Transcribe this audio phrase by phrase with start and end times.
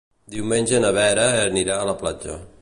[0.35, 2.41] Diumenge na Vera anirà a la platja.